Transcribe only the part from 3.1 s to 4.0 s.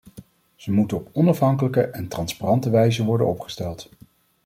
opgesteld.